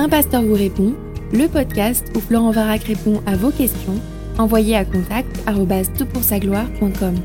[0.00, 0.94] Un pasteur vous répond,
[1.32, 4.00] le podcast où Florent Varac répond à vos questions,
[4.38, 7.16] envoyez à contact gloire.com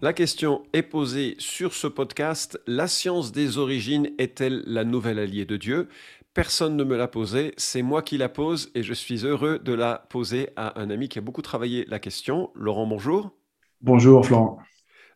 [0.00, 5.44] La question est posée sur ce podcast, la science des origines est-elle la nouvelle alliée
[5.44, 5.88] de Dieu?
[6.32, 9.72] Personne ne me l'a posée, c'est moi qui la pose et je suis heureux de
[9.72, 12.50] la poser à un ami qui a beaucoup travaillé la question.
[12.54, 13.32] Laurent, bonjour.
[13.80, 14.60] Bonjour Florent.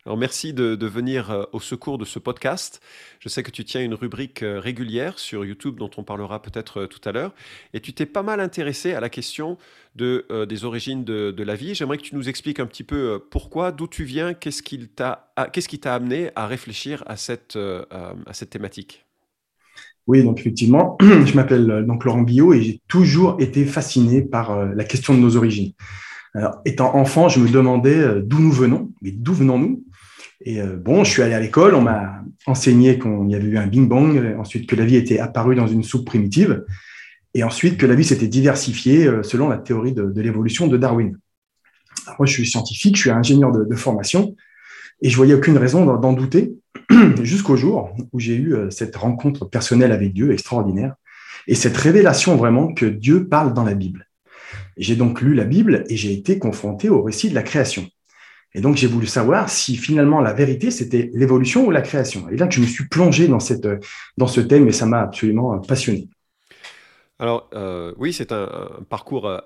[0.07, 2.83] Alors merci de, venir euh, au secours de ce podcast.
[3.21, 6.83] Je sais que tu tiens une rubrique euh, régulière sur YouTube dont on parlera peut-être
[6.83, 7.35] euh, tout à l'heure.
[7.73, 9.57] Et tu t'es pas mal intéressé à la question
[9.97, 11.75] de, des origines de, la vie.
[11.75, 15.33] J'aimerais que tu nous expliques un petit peu pourquoi, d'où tu viens, qu'est-ce qui t'a
[15.53, 19.07] qu'est-ce qui t'a amené à réfléchir à cette, à cette thématique?
[20.09, 25.15] Oui, donc effectivement, je m'appelle Laurent Billot et j'ai toujours été fasciné par la question
[25.15, 25.73] de nos origines.
[26.35, 29.85] Alors, étant enfant, je me demandais d'où nous venons, mais d'où venons-nous?
[30.41, 33.59] Et euh, bon, je suis allé à l'école, on m'a enseigné qu'il y avait eu
[33.59, 36.65] un Bing Bang, ensuite que la vie était apparue dans une soupe primitive,
[37.35, 41.17] et ensuite que la vie s'était diversifiée euh, selon la théorie de, l'évolution de Darwin.
[42.19, 44.37] moi, je suis scientifique, je suis ingénieur de, formation,
[45.03, 46.55] et je voyais aucune raison d'en douter,
[47.23, 50.95] jusqu'au jour où j'ai eu euh, cette rencontre personnelle avec Dieu extraordinaire,
[51.47, 54.09] et cette révélation vraiment que Dieu parle dans la Bible.
[54.77, 57.87] J'ai donc lu la Bible et j'ai été confronté au récit de la création.
[58.55, 62.29] Et donc, j'ai voulu savoir si finalement la vérité, c'était l'évolution ou la création.
[62.31, 63.67] Et là, je me suis plongé dans, cette,
[64.17, 66.09] dans ce thème et ça m'a absolument passionné.
[67.19, 68.49] Alors, euh, oui, c'est un,
[68.89, 69.39] parcours euh,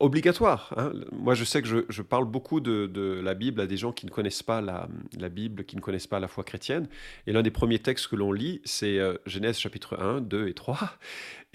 [0.00, 0.74] obligatoire.
[0.76, 0.92] Hein.
[1.12, 4.10] Moi, je sais que je, parle beaucoup de, la Bible à des gens qui ne
[4.10, 4.88] connaissent pas la,
[5.28, 6.88] Bible, qui ne connaissent pas la foi chrétienne.
[7.26, 10.54] Et l'un des premiers textes que l'on lit, c'est euh, Genèse chapitre 1, 2 et
[10.54, 10.78] 3.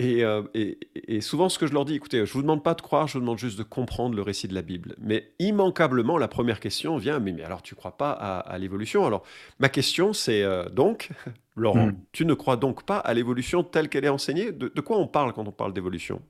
[0.01, 2.73] Euh, et, et, souvent, ce que je leur dis, écoutez, je ne vous demande pas
[2.73, 4.95] de croire, je vous demande juste de comprendre le récit de la Bible.
[4.99, 9.05] Mais immanquablement, la première question vient, mais, mais alors tu ne crois pas à, l'évolution?
[9.05, 9.23] Alors,
[9.59, 11.09] ma question, c'est euh, donc,
[11.57, 11.97] Laurent, hmm.
[12.13, 14.53] tu ne crois donc pas à l'évolution telle qu'elle est enseignée?
[14.53, 16.21] De quoi on parle quand on parle d'évolution?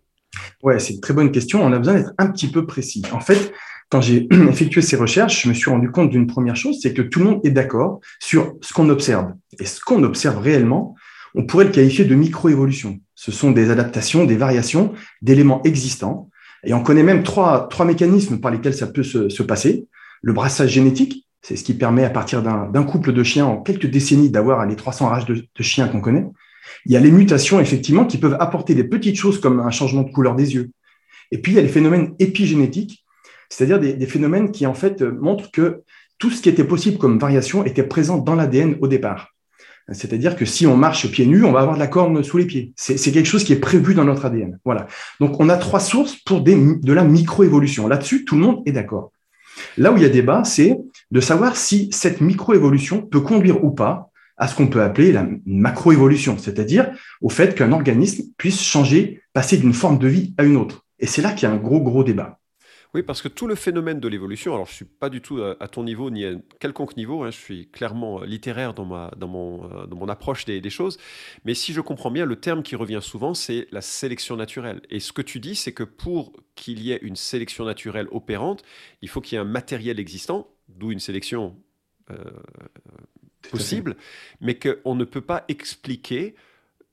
[0.63, 1.63] Ouais, c'est une très bonne question.
[1.63, 3.03] On a besoin d'être un petit peu précis.
[3.11, 3.53] En fait,
[3.89, 7.01] quand j'ai effectué ces recherches, je me suis rendu compte d'une première chose, c'est que
[7.01, 9.33] tout le monde est d'accord sur ce qu'on observe.
[9.59, 10.95] Et ce qu'on observe réellement,
[11.35, 12.99] on pourrait le qualifier de microévolution.
[13.15, 16.29] Ce sont des adaptations, des variations d'éléments existants.
[16.63, 19.87] Et on connaît même trois, trois mécanismes par lesquels ça peut se, passer.
[20.21, 23.85] Le brassage génétique, c'est ce qui permet à partir d'un couple de chiens en quelques
[23.85, 26.25] décennies d'avoir les 300 races de chiens qu'on connaît.
[26.85, 30.03] Il y a les mutations, effectivement, qui peuvent apporter des petites choses comme un changement
[30.03, 30.71] de couleur des yeux.
[31.31, 33.05] Et puis, il y a les phénomènes épigénétiques,
[33.49, 35.83] c'est-à-dire des, phénomènes qui, en fait, montrent que
[36.17, 39.33] tout ce qui était possible comme variation était présent dans l'ADN au départ.
[39.91, 42.45] C'est-à-dire que si on marche pieds nus, on va avoir de la corne sous les
[42.45, 42.73] pieds.
[42.75, 44.59] C'est quelque chose qui est prévu dans notre ADN.
[44.63, 44.87] Voilà.
[45.19, 47.87] Donc, on a trois sources pour de la microévolution.
[47.87, 49.11] Là-dessus, tout le monde est d'accord.
[49.77, 50.77] Là où il y a débat, c'est
[51.11, 54.08] de savoir si cette microévolution peut conduire ou pas
[54.39, 56.89] à ce qu'on peut appeler la macroévolution, c'est-à-dire
[57.21, 60.85] au fait qu'un organisme puisse changer, passer d'une forme de vie à une autre.
[60.97, 62.39] Et c'est là qu'il y a un gros, gros débat.
[62.95, 65.39] Oui, parce que tout le phénomène de l'évolution, alors je ne suis pas du tout
[65.43, 69.27] à ton niveau ni à quelconque niveau, hein, je suis clairement littéraire dans, ma, dans,
[69.27, 70.97] mon, euh, dans mon approche des, choses,
[71.45, 74.81] mais si je comprends bien, le terme qui revient souvent, c'est la sélection naturelle.
[74.89, 78.63] Et ce que tu dis, c'est que pour qu'il y ait une sélection naturelle opérante,
[79.03, 81.55] il faut qu'il y ait un matériel existant, d'où une sélection
[82.09, 82.15] euh,
[83.51, 83.95] possible,
[84.41, 86.35] mais qu'on ne peut pas expliquer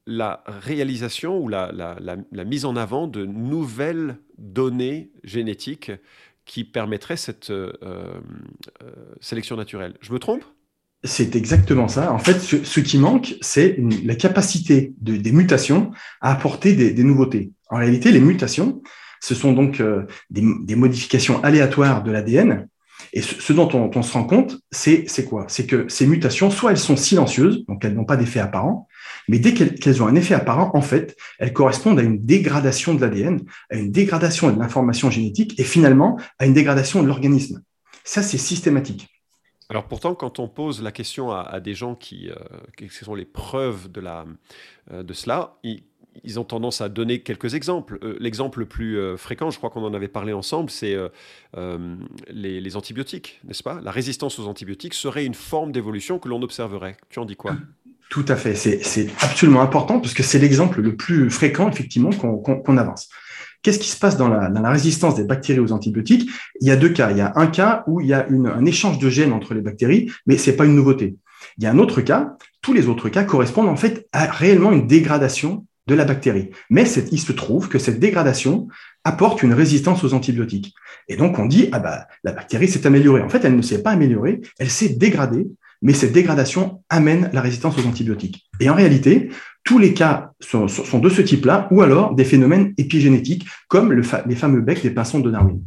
[0.07, 5.91] la réalisation ou la, la, mise en avant de nouvelles données génétiques
[6.45, 8.21] qui permettraient cette euh, euh,
[9.21, 9.95] sélection naturelle.
[10.01, 10.45] Je me trompe?
[11.03, 12.13] C'est exactement ça.
[12.13, 15.91] En fait, ce, qui manque, c'est la capacité de, des mutations
[16.21, 17.51] à apporter des, nouveautés.
[17.69, 18.83] En réalité, les mutations,
[19.21, 22.69] ce sont donc euh, des, des, modifications aléatoires de l'ADN
[23.17, 25.47] et ce, dont on, se rend compte, c'est quoi?
[25.49, 28.87] C'est que ces mutations, soit elles sont silencieuses, donc elles n'ont pas d'effet apparent,
[29.27, 33.01] mais dès qu'elles ont un effet apparent, en fait, elles correspondent à une dégradation de
[33.01, 33.41] l'ADN,
[33.71, 37.63] à une dégradation de l'information génétique et finalement à une dégradation de l'organisme.
[38.05, 39.09] Ça, c'est systématique.
[39.71, 42.35] Alors pourtant, quand on pose la question à, des gens qui, euh,
[42.77, 44.27] quelles sont les preuves de, la,
[44.93, 45.85] euh, de cela, ils,
[46.25, 47.99] ils ont tendance à donner quelques exemples.
[48.03, 51.97] Euh, l'exemple le plus euh, fréquent, je crois qu'on en avait parlé ensemble, c'est euh,
[52.29, 53.81] les, antibiotiques, n'est-ce pas?
[53.83, 56.97] La résistance aux antibiotiques serait une forme d'évolution que l'on observerait.
[57.11, 57.57] Tu en dis quoi?
[58.09, 62.77] Tout à fait, c'est absolument important parce que c'est l'exemple le plus fréquent, effectivement, qu'on
[62.77, 63.09] avance.
[63.63, 66.31] Qu'est-ce qui se passe dans la, résistance des bactéries aux antibiotiques?
[66.61, 67.11] Il y a deux cas.
[67.11, 69.61] Il y a un cas où il y a un échange de gènes entre les
[69.61, 71.17] bactéries, mais ce n'est pas une nouveauté.
[71.59, 74.73] Il y a un autre cas, tous les autres cas correspondent en fait à réellement
[74.73, 76.51] une dégradation de la bactérie.
[76.71, 78.69] Mais il se trouve que cette dégradation
[79.05, 80.75] apporte une résistance aux antibiotiques.
[81.09, 83.23] Et donc on dit, ah bah, la bactérie s'est améliorée.
[83.23, 85.47] En fait, elle ne s'est pas améliorée, elle s'est dégradée,
[85.83, 88.49] mais cette dégradation amène la résistance aux antibiotiques.
[88.61, 89.31] Et en réalité,
[89.63, 94.61] tous les cas sont, de ce type-là, ou alors des phénomènes épigénétiques, comme les fameux
[94.61, 95.61] becs des pinsons de Darwin.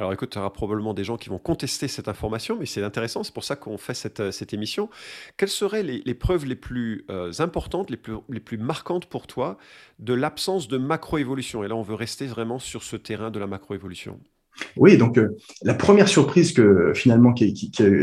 [0.00, 3.22] Alors écoute, tu auras probablement des gens qui vont contester cette information, mais c'est intéressant,
[3.22, 4.88] c'est pour ça qu'on fait cette, euh, émission.
[5.36, 9.58] Quelles seraient les, preuves les plus euh, importantes, les plus, marquantes pour toi
[9.98, 11.64] de l'absence de macroévolution?
[11.64, 14.18] Et là, on veut rester vraiment sur ce terrain de la macroévolution.
[14.76, 17.34] Oui, donc euh, la première surprise que finalement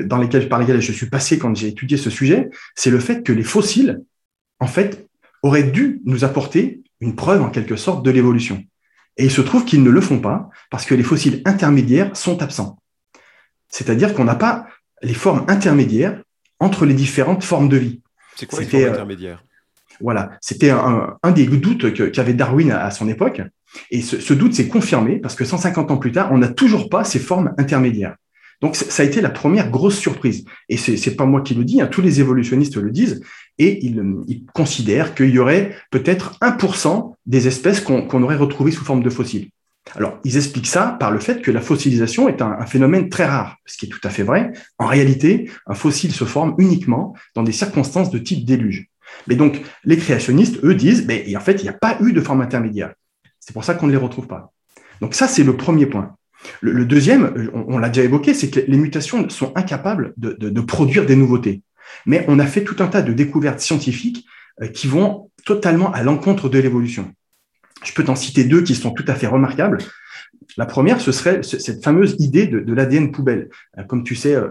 [0.05, 3.23] dans lesquelles, par lesquelles je suis passé quand j'ai étudié ce sujet, c'est le fait
[3.23, 4.03] que les fossiles,
[4.59, 5.07] en fait,
[5.41, 8.63] auraient dû nous apporter une preuve en quelque sorte de l'évolution.
[9.18, 12.42] Et il se trouve qu'ils ne le font pas parce que les fossiles intermédiaires sont
[12.42, 12.78] absents.
[13.69, 14.68] C'est-à-dire qu'on n'a pas
[15.02, 16.22] les formes intermédiaires
[16.60, 18.02] entre les différentes formes de vie.
[18.36, 19.44] C'est quoi les formes euh, intermédiaires?
[20.00, 23.42] Voilà, c'était un, des doutes qu'avait Darwin à, son époque.
[23.90, 27.04] Et ce, doute s'est confirmé parce que 150 ans plus tard, on n'a toujours pas
[27.04, 28.16] ces formes intermédiaires.
[28.62, 30.46] Donc ça a été la première grosse surprise.
[30.69, 33.22] Et c'est n'est pas moi qui le dis, hein, tous les évolutionnistes le disent,
[33.59, 39.04] et ils, considèrent qu'il y aurait peut-être 1% des espèces qu'on aurait retrouvées sous forme
[39.04, 39.50] de fossiles.
[39.95, 43.57] Alors, ils expliquent ça par le fait que la fossilisation est un, phénomène très rare,
[43.65, 44.51] ce qui est tout à fait vrai.
[44.80, 48.88] En réalité, un fossile se forme uniquement dans des circonstances de type déluge.
[49.27, 52.21] Mais donc, les créationnistes, eux, disent, mais en fait, il n'y a pas eu de
[52.21, 52.94] forme intermédiaire.
[53.39, 54.51] C'est pour ça qu'on ne les retrouve pas.
[55.00, 56.15] Donc ça, c'est le premier point.
[56.62, 61.15] Le, deuxième, on, l'a déjà évoqué, c'est que les mutations sont incapables de, produire des
[61.15, 61.62] nouveautés.
[62.06, 64.25] Mais on a fait tout un tas de découvertes scientifiques
[64.62, 67.13] euh, qui vont totalement à l'encontre de l'évolution.
[67.84, 69.78] Je peux t'en citer deux qui sont tout à fait remarquables.
[70.57, 73.50] La première, ce serait cette fameuse idée de, l'ADN poubelle.
[73.78, 74.50] Euh, comme tu sais, euh,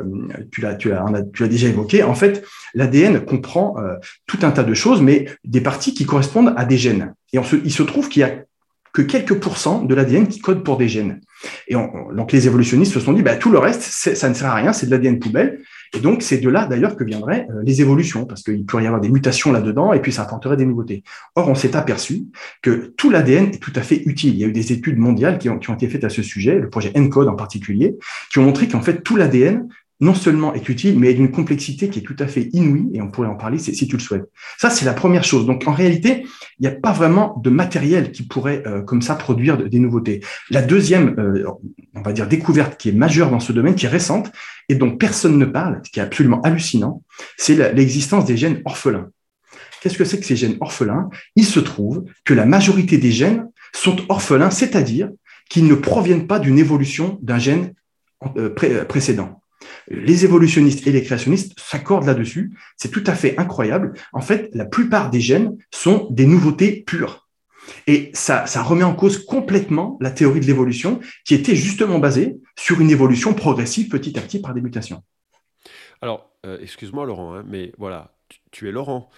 [0.52, 0.74] tu l'as,
[1.48, 2.04] déjà évoqué.
[2.04, 2.44] En fait,
[2.74, 3.76] l'ADN comprend
[4.26, 7.14] tout un tas de choses, mais des parties qui correspondent à des gènes.
[7.32, 8.44] Et il se trouve qu'il y a
[8.96, 11.20] que quelques pourcents de l'ADN qui code pour des gènes.
[11.68, 14.54] Et donc les évolutionnistes se sont dit, bah, tout le reste, ça ne sert à
[14.54, 15.60] rien, c'est de l'ADN poubelle.
[15.96, 18.86] Et donc c'est de là d'ailleurs que viendraient euh, les évolutions, parce qu'il pourrait y
[18.86, 21.02] avoir des mutations là-dedans, et puis ça apporterait des nouveautés.
[21.34, 22.24] Or, on s'est aperçu
[22.62, 24.34] que tout l'ADN est tout à fait utile.
[24.34, 26.22] Il y a eu des études mondiales qui ont, qui ont été faites à ce
[26.22, 27.96] sujet, le projet ENCODE en particulier,
[28.30, 29.68] qui ont montré qu'en fait tout l'ADN
[30.00, 33.10] non seulement est utile, mais d'une complexité qui est tout à fait inouïe, et on
[33.10, 34.30] pourrait en parler si tu le souhaites.
[34.58, 35.46] Ça, c'est la première chose.
[35.46, 36.26] Donc, en réalité,
[36.58, 40.20] il n'y a pas vraiment de matériel qui pourrait, euh, comme ça, produire des nouveautés.
[40.50, 41.44] La deuxième, euh,
[41.94, 44.30] on va dire, découverte qui est majeure dans ce domaine, qui est récente,
[44.68, 47.02] et dont personne ne parle, ce qui est absolument hallucinant,
[47.38, 49.08] c'est l'existence des gènes orphelins.
[49.80, 51.08] Qu'est-ce que c'est que ces gènes orphelins?
[51.36, 55.10] Il se trouve que la majorité des gènes sont orphelins, c'est-à-dire
[55.48, 57.72] qu'ils ne proviennent pas d'une évolution d'un gène
[58.36, 58.50] euh,
[58.84, 59.42] précédent.
[59.88, 62.56] Les évolutionnistes et les créationnistes s'accordent là-dessus.
[62.76, 63.94] C'est tout à fait incroyable.
[64.12, 67.26] En fait, la plupart des gènes sont des nouveautés pures.
[67.86, 72.80] Et ça, remet en cause complètement la théorie de l'évolution qui était justement basée sur
[72.80, 75.02] une évolution progressive petit à petit par des mutations.
[76.00, 78.16] Alors, euh, excuse-moi Laurent, hein, mais voilà,
[78.50, 79.08] tu es Laurent.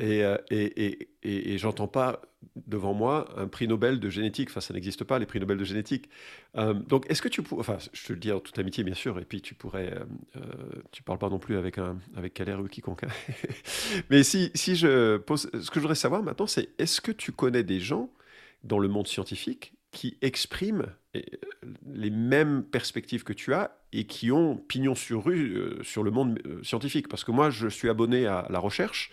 [0.00, 2.20] Euh, et, et, j'entends pas
[2.66, 4.50] devant moi un prix Nobel de génétique.
[4.50, 6.08] Enfin, ça n'existe pas, les prix Nobel de génétique.
[6.56, 7.60] Euh, donc, est-ce que tu pourrais.
[7.60, 9.92] Enfin, je te le dis en toute amitié, bien sûr, et puis tu pourrais.
[10.36, 10.40] Euh,
[10.92, 13.04] tu parles pas non plus avec, un, avec Calais ou quiconque.
[13.04, 13.32] Hein.
[14.10, 15.50] Mais si, si je pose.
[15.52, 18.10] Ce que je voudrais savoir maintenant, c'est est-ce que tu connais des gens
[18.64, 20.86] dans le monde scientifique qui expriment
[21.86, 26.40] les mêmes perspectives que tu as et qui ont pignon sur rue sur le monde
[26.62, 27.08] scientifique?
[27.08, 29.10] Parce que moi, je suis abonné à la recherche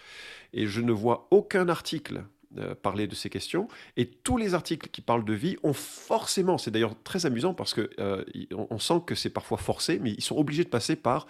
[0.54, 2.24] et je ne vois aucun article
[2.58, 3.68] euh, parler de ces questions.
[3.98, 7.74] Et tous les articles qui parlent de vie ont forcément, c'est d'ailleurs très amusant parce
[7.74, 8.24] que euh,
[8.80, 11.26] sent que c'est parfois forcé, mais ils sont obligés de passer par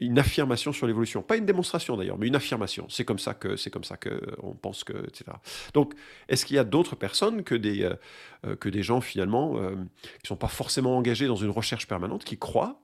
[0.00, 2.86] une affirmation sur l'évolution, pas une démonstration d'ailleurs, mais une affirmation.
[2.88, 5.32] C'est comme ça que c'est comme ça que on pense que etc.
[5.74, 5.94] Donc,
[6.28, 7.84] est-ce qu'il y a d'autres personnes que des
[8.44, 9.56] euh, que des gens finalement
[10.22, 12.80] qui sont pas forcément engagés dans une recherche permanente, qui croient,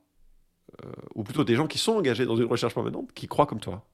[1.15, 3.87] ou plutôt des gens qui sont engagés dans une recherche permanente, qui croient comme toi?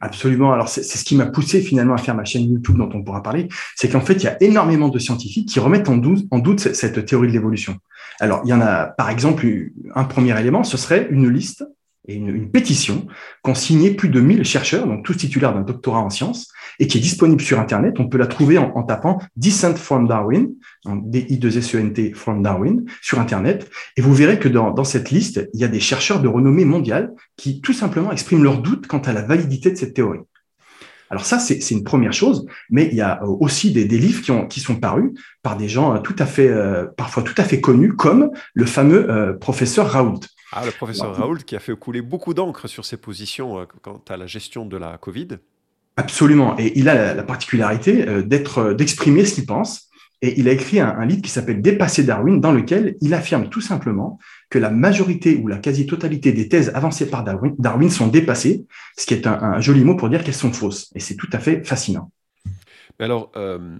[0.00, 0.52] Absolument.
[0.52, 3.22] Alors, c'est ce qui m'a poussé finalement à faire ma chaîne YouTube dont on pourra
[3.22, 3.48] parler.
[3.74, 7.28] C'est qu'en fait, il y a énormément de scientifiques qui remettent en doute, cette théorie
[7.28, 7.76] de l'évolution.
[8.20, 9.46] Alors, il y en a, par exemple,
[9.94, 11.64] un premier élément, ce serait une liste
[12.06, 13.06] et une, pétition
[13.42, 16.98] qu'ont signé plus de 1000 chercheurs, donc tous titulaires d'un doctorat en sciences, et qui
[16.98, 17.94] est disponible sur Internet.
[17.98, 20.50] On peut la trouver en, tapant Descent from Darwin,
[20.86, 23.70] D-I-2-S-E-N-T from Darwin, sur Internet.
[23.96, 26.64] Et vous verrez que dans, dans, cette liste, il y a des chercheurs de renommée
[26.64, 30.20] mondiale qui tout simplement expriment leurs doutes quant à la validité de cette théorie.
[31.10, 34.30] Alors ça, c'est une première chose, mais il y a aussi des, des livres qui,
[34.30, 37.60] ont, qui, sont parus par des gens tout à fait, euh, parfois tout à fait
[37.60, 40.20] connus, comme le fameux euh, professeur Raoult.
[40.56, 44.00] Ah, le professeur Raoult qui a fait couler beaucoup d'encre sur ses positions euh, quant
[44.08, 45.28] à la gestion de la Covid.
[45.96, 46.56] Absolument.
[46.58, 49.88] Et il a la, particularité euh, d'être, euh, d'exprimer ce qu'il pense.
[50.22, 53.60] Et il a écrit un, livre qui s'appelle Dépasser Darwin, dans lequel il affirme tout
[53.60, 54.18] simplement
[54.48, 58.64] que la majorité ou la quasi-totalité des thèses avancées par Darwin, sont dépassées,
[58.96, 60.90] ce qui est un, joli mot pour dire qu'elles sont fausses.
[60.94, 62.10] Et c'est tout à fait fascinant.
[62.98, 63.76] alors, euh,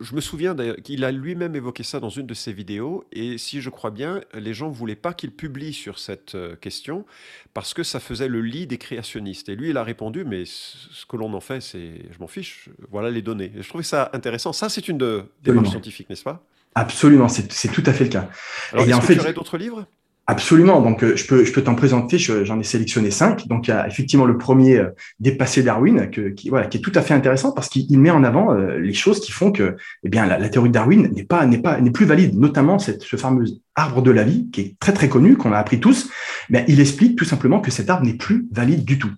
[0.00, 3.60] je me souviens qu'il a lui-même évoqué ça dans une de ses vidéos, et si
[3.60, 7.04] je crois bien, les gens ne voulaient pas qu'il publie sur cette euh, question,
[7.52, 9.48] parce que ça faisait le lit des créationnistes.
[9.48, 12.68] Et lui, il a répondu, mais ce que l'on en fait, c'est, je m'en fiche,
[12.90, 13.52] voilà les données.
[13.56, 14.52] Et je trouvais ça intéressant.
[14.52, 16.44] Ça, c'est une de, démarche scientifique, n'est-ce pas?
[16.74, 18.28] Absolument, c'est tout à fait le cas.
[18.72, 19.86] Alors, est-ce que fait, tu aurais d'autres livres?
[20.26, 20.80] Absolument.
[20.80, 22.18] Donc, euh, je peux, je peux t'en présenter.
[22.18, 23.46] J'en ai sélectionné cinq.
[23.46, 24.88] Donc, il y a effectivement le premier, euh,
[25.20, 28.24] Dépasser Darwin, que, qui, voilà, qui est tout à fait intéressant parce qu'il met en
[28.24, 31.44] avant euh, les choses qui font que, eh bien, la, théorie de Darwin n'est pas,
[31.44, 32.38] n'est pas, n'est plus valide.
[32.38, 35.58] Notamment cette, ce fameux arbre de la vie qui est très très connu, qu'on a
[35.58, 36.08] appris tous.
[36.48, 39.12] Mais il explique tout simplement que cet arbre n'est plus valide du tout.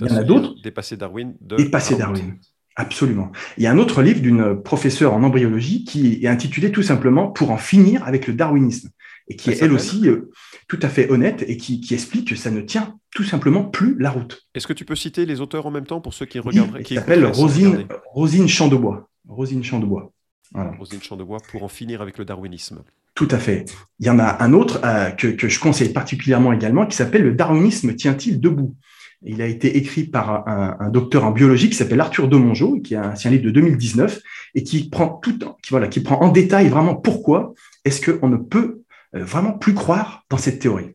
[0.00, 0.54] il y en a d'autres.
[0.62, 1.34] Dépasser Darwin.
[1.40, 2.36] De Dépasser Darwin.
[2.76, 3.32] Absolument.
[3.56, 7.26] Il y a un autre livre d'une professeure en embryologie qui est intitulé tout simplement
[7.26, 8.90] Pour en finir avec le darwinisme
[9.28, 10.30] et qui est elle aussi euh,
[10.68, 14.10] tout à fait honnête et qui, explique que ça ne tient tout simplement plus la
[14.10, 14.46] route.
[14.54, 16.94] Est-ce que tu peux citer les auteurs en même temps pour ceux qui regarderaient Qui
[16.94, 19.08] s'appelle Rosine, Rosine Champdebois.
[19.28, 20.12] Rosine Champdebois.
[20.52, 20.72] Voilà.
[20.78, 22.82] Rosine Champdebois pour en finir avec le darwinisme.
[23.14, 23.64] Tout à fait.
[23.98, 27.22] Il y en a un autre euh, que, que, je conseille particulièrement également qui s'appelle
[27.22, 28.76] Le darwinisme tient-il debout?
[29.24, 32.94] Il a été écrit par un, docteur en biologie qui s'appelle Arthur de Mongeau, qui
[32.94, 34.20] est un, un livre de 2019
[34.54, 37.52] et qui prend tout, qui, voilà, qui prend en détail vraiment pourquoi
[37.84, 38.82] est-ce qu'on ne peut
[39.12, 40.94] vraiment plus croire dans cette théorie.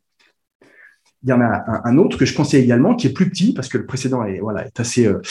[1.24, 3.70] Il y en a un, autre que je conseille également, qui est plus petit, parce
[3.70, 5.22] que le précédent est, voilà, est assez euh,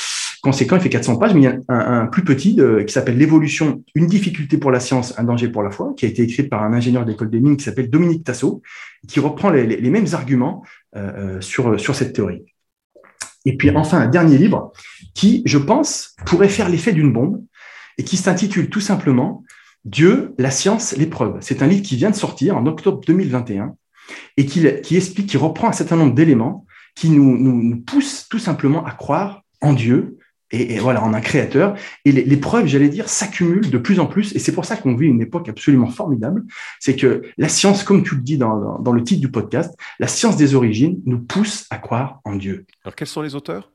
[0.42, 3.82] conséquent, il fait 400 pages, mais il y a un, plus petit qui s'appelle L'évolution,
[3.94, 6.62] une difficulté pour la science, un danger pour la foi, qui a été écrit par
[6.62, 8.62] un ingénieur d'école des mines qui s'appelle Dominique Tassot,
[9.06, 10.64] qui reprend les, mêmes arguments
[10.96, 12.44] euh, sur, sur cette théorie.
[13.44, 14.72] Et puis enfin, un dernier livre
[15.14, 17.42] qui, je pense, pourrait faire l'effet d'une bombe
[17.98, 19.44] et qui s'intitule tout simplement
[19.84, 21.38] Dieu, la science, l'épreuve.
[21.40, 23.74] C'est un livre qui vient de sortir en octobre 2021
[24.36, 28.84] et qui, explique, qui reprend un certain nombre d'éléments qui nous, nous, poussent tout simplement
[28.84, 30.18] à croire en Dieu
[30.50, 31.74] et, voilà, en un créateur.
[32.04, 34.34] Et les, preuves, j'allais dire, s'accumulent de plus en plus.
[34.36, 36.44] Et c'est pour ça qu'on vit une époque absolument formidable.
[36.78, 40.08] C'est que la science, comme tu le dis dans, dans le titre du podcast, la
[40.08, 42.66] science des origines nous pousse à croire en Dieu.
[42.84, 43.72] Alors, quels sont les auteurs?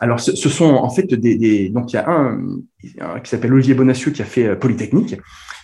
[0.00, 2.40] Alors, ce, sont en fait des, donc il y a un,
[2.82, 5.16] qui s'appelle Olivier Bonacieux qui a fait euh, Polytechnique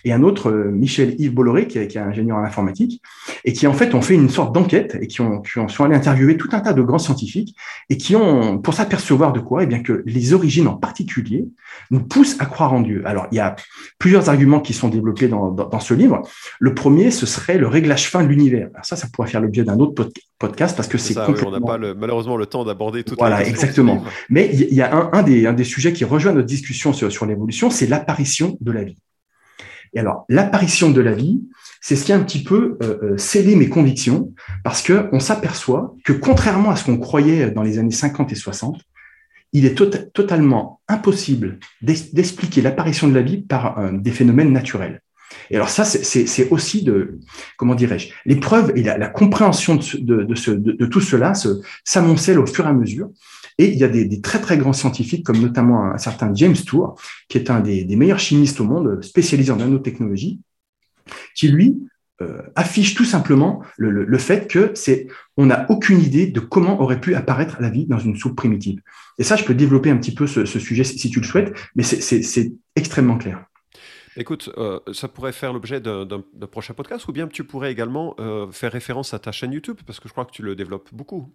[0.05, 3.01] et un autre euh, Michel Yves Bolloré qui, est ingénieur en informatique
[3.43, 5.83] et qui en fait ont fait une sorte d'enquête et qui ont, qui ont sont
[5.83, 7.55] allés interviewer tout un tas de grands scientifiques
[7.89, 11.45] et qui ont pour s'apercevoir de quoi Eh bien que les origines en particulier
[11.91, 13.03] nous poussent à croire en Dieu.
[13.05, 13.55] Alors il y a
[13.97, 16.21] plusieurs arguments qui sont développés dans, dans, ce livre.
[16.59, 18.69] Le premier, ce serait le réglage fin de l'univers.
[18.73, 20.09] Alors ça, ça pourrait faire l'objet d'un autre
[20.39, 21.49] podcast parce que c'est complètement...
[21.49, 23.15] on n'a pas malheureusement le temps d'aborder tout.
[23.17, 24.03] Voilà, exactement.
[24.29, 27.08] Mais il y a un, un, des, un des sujets qui rejoint notre discussion sur,
[27.09, 28.97] sur l'évolution, c'est l'apparition de la vie.
[29.93, 31.41] Et alors, l'apparition de la vie,
[31.81, 35.95] c'est ce qui a un petit peu euh, euh, scellé mes convictions, parce qu'on s'aperçoit
[36.03, 38.81] que contrairement à ce qu'on croyait dans les années 50 et 60,
[39.53, 45.01] il est tota-, totalement impossible d'expliquer l'apparition de la vie par euh, des phénomènes naturels.
[45.51, 47.19] Et alors ça, c'est aussi de,
[47.57, 51.33] comment dirais-je, l'épreuve et la, compréhension de, de, tout cela
[51.83, 53.09] s'amoncellent au fur et à mesure.
[53.59, 56.99] Et il y a des, très très grands scientifiques, comme notamment un, certain James Tour,
[57.27, 60.39] qui est un des, meilleurs chimistes au monde, spécialisé en nanotechnologie,
[61.35, 61.77] qui lui
[62.21, 64.73] euh, affiche tout simplement le, fait que
[65.35, 68.79] on n'a aucune idée de comment aurait pu apparaître la vie dans une soupe primitive.
[69.17, 71.83] Et ça, je peux développer un petit peu ce, sujet si tu le souhaites, mais
[71.83, 73.45] c'est extrêmement clair.
[74.15, 78.49] Écoute, euh, ça pourrait faire l'objet d'un prochain podcast, ou bien tu pourrais également euh,
[78.51, 81.29] faire référence à ta chaîne YouTube, parce que je crois que tu le développes beaucoup.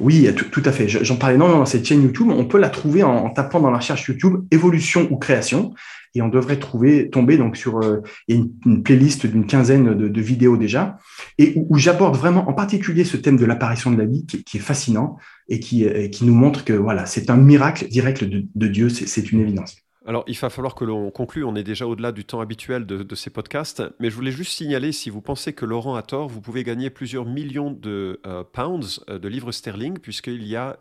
[0.00, 0.88] Oui, tout, à fait.
[0.88, 2.28] J'en parlais non, dans cette chaîne YouTube.
[2.30, 5.72] On peut la trouver en, tapant dans la recherche YouTube évolution ou création.
[6.14, 10.98] Et on devrait trouver, tomber donc sur euh, une, playlist d'une quinzaine de, vidéos déjà,
[11.36, 14.60] et où, j'aborde vraiment en particulier ce thème de l'apparition de la vie qui, est
[14.60, 15.18] fascinant
[15.48, 19.40] et qui, qui nous montre que voilà, c'est un miracle direct de Dieu, c'est une
[19.40, 19.76] évidence.
[20.06, 21.44] Alors, il va falloir que l'on conclue.
[21.44, 23.82] On est déjà au-delà du temps habituel de, ces podcasts.
[23.98, 26.88] Mais je voulais juste signaler, si vous pensez que Laurent a tort, vous pouvez gagner
[26.88, 30.78] plusieurs millions de euh, pounds, euh, de livres sterling, puisqu'il y a,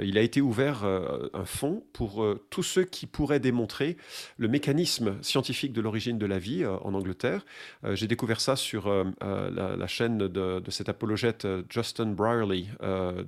[0.00, 3.96] il a été ouvert euh, un fonds pour tous ceux qui pourraient démontrer
[4.36, 7.44] le mécanisme scientifique de l'origine de la vie en Angleterre.
[7.92, 8.88] J'ai découvert ça sur
[9.20, 12.66] la, chaîne de, cet apologète Justin Brierley,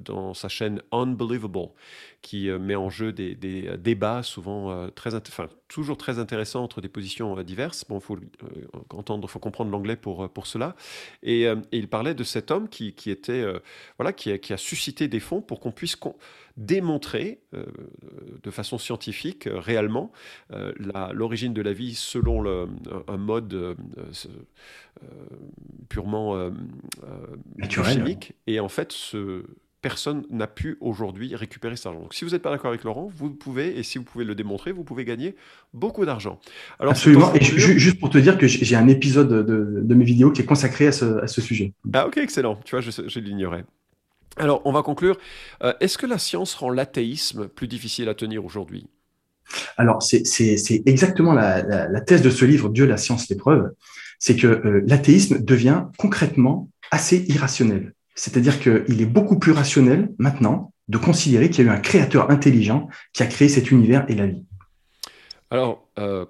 [0.05, 1.71] dans sa chaîne Unbelievable,
[2.25, 6.88] qui met en jeu des, des débats souvent très, enfin, toujours très intéressant entre des
[6.88, 7.85] positions diverses.
[7.87, 8.19] Bon, il faut
[8.90, 10.75] entendre, faut comprendre l'anglais pour, pour cela.
[11.23, 13.45] Et, il parlait de cet homme qui, qui était,
[13.99, 15.99] voilà, qui a, qui a, suscité des fonds pour qu'on puisse
[16.57, 20.11] démontrer de façon scientifique réellement
[21.12, 22.69] l'origine de la vie selon le,
[23.07, 23.76] un mode
[25.90, 26.50] purement
[27.61, 28.33] chimique.
[28.47, 29.45] Et en fait, ce
[29.85, 32.00] personne n'a pu aujourd'hui récupérer cet argent.
[32.00, 34.35] Donc si vous n'êtes pas d'accord avec Laurent, vous pouvez, et si vous pouvez le
[34.35, 35.37] démontrer, vous pouvez gagner
[35.75, 36.41] beaucoup d'argent.
[36.81, 40.47] Absolument, et juste pour te dire que j'ai un épisode de, mes vidéos qui est
[40.47, 41.75] consacré à ce, sujet.
[41.93, 43.67] Ah ok, excellent, tu vois, je, je l'ignorais.
[44.38, 45.19] Alors, on va conclure.
[45.62, 48.87] Euh, est-ce que la science rend l'athéisme plus difficile à tenir aujourd'hui?
[49.76, 53.71] Alors, c'est exactement la, thèse de ce livre, Dieu, la science, l'épreuve.
[54.19, 57.94] C'est que euh, l'athéisme devient concrètement assez irrationnel.
[58.14, 62.30] C'est-à-dire qu'il est beaucoup plus rationnel maintenant de considérer qu'il y a eu un créateur
[62.30, 64.44] intelligent qui a créé cet univers et la vie.
[65.50, 66.26] Alors, euh,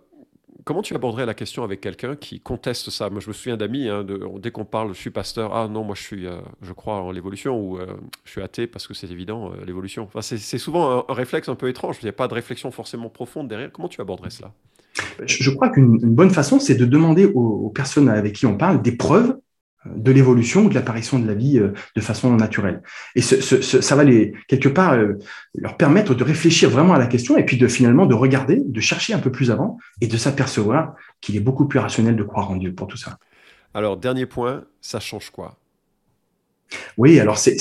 [0.65, 3.11] comment tu aborderais la question avec quelqu'un qui conteste ça?
[3.11, 4.07] Moi, je me souviens d'amis, hein,
[4.39, 7.11] dès qu'on parle, je suis pasteur, ah non, moi je suis, euh, je crois en
[7.11, 7.87] l'évolution, ou euh,
[8.25, 10.05] je suis athée parce que c'est évident, l'évolution.
[10.05, 13.09] Enfin, c'est souvent un, réflexe un peu étrange, il n'y a pas de réflexion forcément
[13.09, 13.73] profonde derrière.
[13.73, 14.53] Comment tu aborderais cela?
[15.27, 18.93] Je, crois qu'une bonne façon, c'est de demander aux, personnes avec qui on parle des
[18.93, 19.39] preuves
[19.87, 22.83] de l'évolution ou de l'apparition de la vie euh, de façon naturelle.
[23.15, 24.05] Et ça va
[24.49, 25.19] quelque part euh,
[25.55, 28.81] leur permettre de réfléchir vraiment à la question et puis de finalement de regarder, de
[28.81, 32.51] chercher un peu plus avant et de s'apercevoir qu'il est beaucoup plus rationnel de croire
[32.51, 33.19] en Dieu pour tout ça.
[33.75, 35.57] Alors dernier point, ça change quoi?
[36.97, 37.57] Oui, alors c'est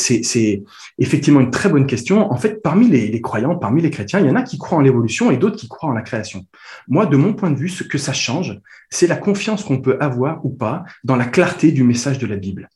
[0.98, 2.31] effectivement une très bonne question.
[2.31, 4.81] En fait, parmi les, croyants, parmi les chrétiens, il y en a qui croient en
[4.81, 6.45] l'évolution et d'autres qui croient en la création.
[6.88, 9.98] Moi, de mon point de vue, ce que ça change, c'est la confiance qu'on peut
[10.00, 12.69] avoir ou pas dans la clarté du message de la Bible.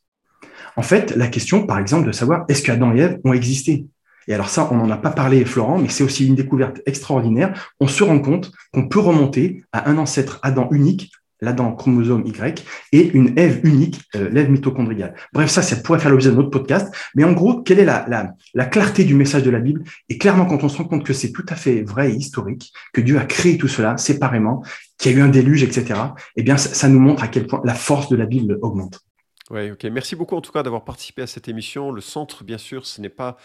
[0.75, 3.85] En fait, la question, par exemple, de savoir est-ce qu'Adam et Ève ont existé?
[4.27, 7.73] Et alors ça, on n'en a pas parlé, Florent, mais c'est aussi une découverte extraordinaire.
[7.79, 12.63] On se rend compte qu'on peut remonter à un ancêtre Adam unique l'Adam chromosome Y,
[12.91, 15.15] et une Ève unique, euh, l'Ève mitochondriale.
[15.33, 16.93] Bref, ça, ça pourrait faire l'objet d'un autre podcast.
[17.15, 19.83] Mais en gros, quelle est la, la, la, clarté du message de la Bible?
[20.09, 22.71] Et clairement, quand on se rend compte que c'est tout à fait vrai et historique,
[22.93, 24.63] que Dieu a créé tout cela séparément,
[24.97, 25.99] qu'il y a eu un déluge, etc.,
[26.35, 29.06] eh bien, ça nous montre à quel point la force de la Bible augmente.
[29.49, 29.85] Oui, ok.
[29.85, 31.91] Merci beaucoup en tout cas d'avoir participé à cette émission.
[31.91, 33.37] Le centre, bien sûr, ce n'est pas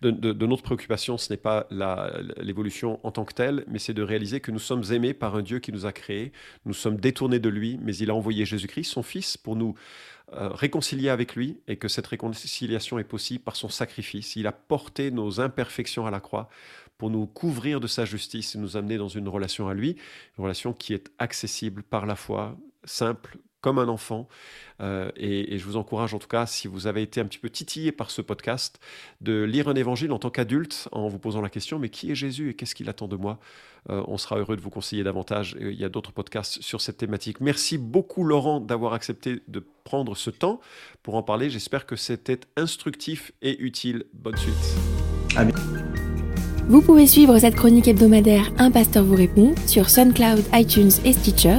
[0.00, 0.10] de,
[0.46, 1.66] notre préoccupation, ce n'est pas
[2.38, 5.42] l'évolution en tant que telle, mais c'est de réaliser que nous sommes aimés par un
[5.42, 6.32] Dieu qui nous a créés.
[6.64, 9.74] Nous sommes détournés de lui, mais il a envoyé Jésus-Christ, son Fils, pour nous
[10.32, 14.36] euh, réconcilier avec lui et que cette réconciliation est possible par son sacrifice.
[14.36, 16.48] Il a porté nos imperfections à la croix
[16.96, 19.96] pour nous couvrir de sa justice et nous amener dans une relation à lui,
[20.38, 24.28] une relation qui est accessible par la foi, simple, comme un enfant.
[24.80, 27.50] Euh, et, je vous encourage en tout cas, si vous avez été un petit peu
[27.50, 28.80] titillé par ce podcast,
[29.20, 32.14] de lire un évangile en tant qu'adulte en vous posant la question, mais qui est
[32.14, 33.38] Jésus et qu'est-ce qu'il attend de moi?
[33.90, 35.56] Euh, On sera heureux de vous conseiller davantage.
[35.60, 37.40] Il y a d'autres podcasts sur cette thématique.
[37.40, 40.60] Merci beaucoup Laurent d'avoir accepté de prendre ce temps
[41.02, 41.50] pour en parler.
[41.50, 44.04] J'espère que c'était instructif et utile.
[44.14, 44.54] Bonne suite.
[46.68, 51.58] Vous pouvez suivre cette chronique hebdomadaire Un pasteur vous répond sur SoundCloud, iTunes et Stitcher